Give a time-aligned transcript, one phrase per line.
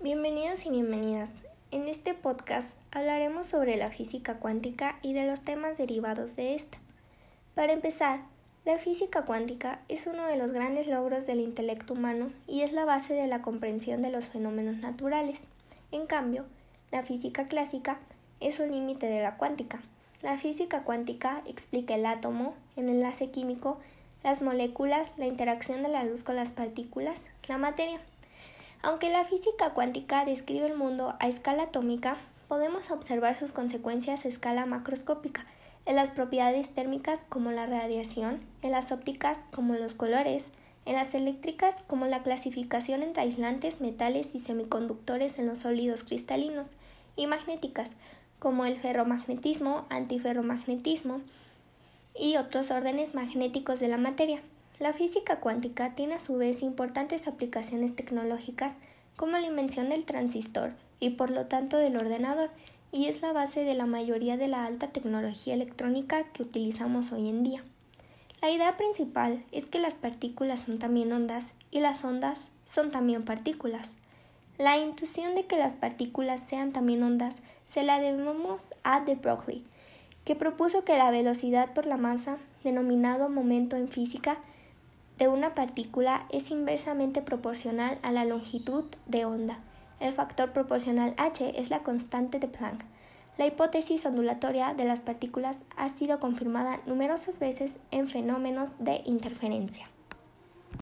[0.00, 1.32] Bienvenidos y bienvenidas.
[1.72, 6.78] En este podcast hablaremos sobre la física cuántica y de los temas derivados de esta.
[7.56, 8.20] Para empezar,
[8.64, 12.84] la física cuántica es uno de los grandes logros del intelecto humano y es la
[12.84, 15.40] base de la comprensión de los fenómenos naturales.
[15.90, 16.44] En cambio,
[16.92, 17.98] la física clásica
[18.38, 19.82] es un límite de la cuántica.
[20.22, 23.80] La física cuántica explica el átomo, el enlace químico,
[24.22, 27.98] las moléculas, la interacción de la luz con las partículas, la materia.
[28.82, 32.16] Aunque la física cuántica describe el mundo a escala atómica,
[32.46, 35.46] podemos observar sus consecuencias a escala macroscópica,
[35.84, 40.44] en las propiedades térmicas como la radiación, en las ópticas como los colores,
[40.84, 46.66] en las eléctricas como la clasificación entre aislantes, metales y semiconductores en los sólidos cristalinos,
[47.16, 47.90] y magnéticas
[48.38, 51.20] como el ferromagnetismo, antiferromagnetismo
[52.14, 54.40] y otros órdenes magnéticos de la materia.
[54.78, 58.74] La física cuántica tiene a su vez importantes aplicaciones tecnológicas
[59.16, 62.50] como la invención del transistor y por lo tanto del ordenador,
[62.92, 67.28] y es la base de la mayoría de la alta tecnología electrónica que utilizamos hoy
[67.28, 67.64] en día.
[68.40, 72.38] La idea principal es que las partículas son también ondas y las ondas
[72.70, 73.88] son también partículas.
[74.58, 77.34] La intuición de que las partículas sean también ondas
[77.68, 79.64] se la debemos a de Broglie,
[80.24, 84.38] que propuso que la velocidad por la masa, denominado momento en física,
[85.18, 89.58] de una partícula es inversamente proporcional a la longitud de onda.
[89.98, 92.84] El factor proporcional h es la constante de Planck.
[93.36, 99.86] La hipótesis ondulatoria de las partículas ha sido confirmada numerosas veces en fenómenos de interferencia.